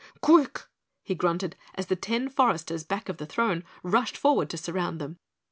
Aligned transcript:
"Quick!" 0.19 0.63
he 1.03 1.13
grunted 1.13 1.55
as 1.75 1.85
the 1.85 1.95
ten 1.95 2.27
foresters 2.27 2.83
back 2.83 3.07
of 3.07 3.17
the 3.17 3.27
throne 3.27 3.63
rushed 3.83 4.17
forward 4.17 4.49
to 4.49 4.57
surround 4.57 4.99
them. 4.99 5.19